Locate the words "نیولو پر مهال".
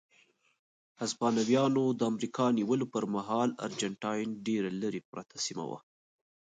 2.57-3.49